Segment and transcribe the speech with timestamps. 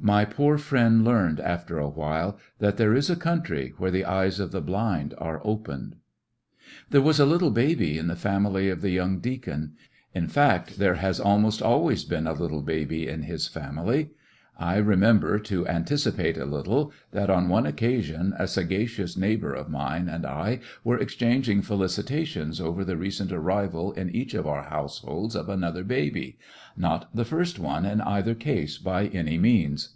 [0.00, 4.38] My poor friend learned after a while that there is a country where the eyes
[4.38, 5.96] of the blind are opened.
[6.90, 9.72] There was a little baby in the family of the TTie/ffteen'cent young deacon;
[10.14, 14.10] in fact, there has almost always ^^ been a little baby in his family.
[14.60, 18.48] I remember, 11 KecoCCections of a to anticipate a little, that on one occasion a
[18.48, 24.10] sagacious neighbor of mine and I were ex changing felicitations over the recent arrival in
[24.10, 26.38] each of our households of another baby
[26.76, 29.90] not the first one in either case, by any means.